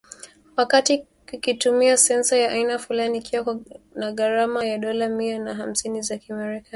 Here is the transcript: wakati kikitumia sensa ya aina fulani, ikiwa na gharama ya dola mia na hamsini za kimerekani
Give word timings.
wakati 0.57 1.05
kikitumia 1.25 1.97
sensa 1.97 2.37
ya 2.37 2.51
aina 2.51 2.79
fulani, 2.79 3.17
ikiwa 3.17 3.59
na 3.95 4.11
gharama 4.11 4.65
ya 4.65 4.77
dola 4.77 5.09
mia 5.09 5.39
na 5.39 5.53
hamsini 5.53 6.01
za 6.01 6.17
kimerekani 6.17 6.65